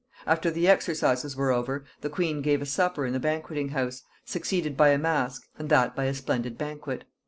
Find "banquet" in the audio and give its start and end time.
6.57-7.03